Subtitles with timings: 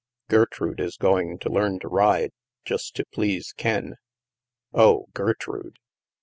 [0.29, 2.31] Gertrude is going to learn to ride,
[2.65, 3.97] just to please Ken."
[4.73, 5.77] "Oh, Gertrude!